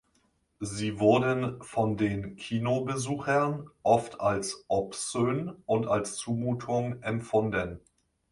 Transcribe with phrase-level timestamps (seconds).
[0.61, 7.79] Sie wurden von den Kinobesuchern oft als obszön und als Zumutung empfunden.